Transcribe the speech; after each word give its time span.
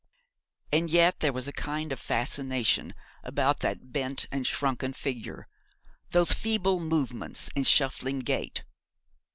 And 0.71 0.89
yet 0.89 1.19
there 1.19 1.31
was 1.31 1.47
a 1.47 1.53
kind 1.53 1.91
of 1.93 1.99
fascination 1.99 2.95
about 3.23 3.59
that 3.59 3.93
bent 3.93 4.25
and 4.31 4.47
shrunken 4.47 4.93
figure, 4.93 5.47
those 6.09 6.33
feeble 6.33 6.79
movements, 6.79 7.51
and 7.55 7.67
shuffling 7.67 8.17
gait. 8.21 8.63